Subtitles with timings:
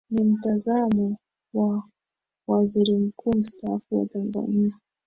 [0.09, 1.17] ni mtazamo
[1.53, 1.83] wa
[2.47, 4.73] waziri mkuu mustaafu wa tanzania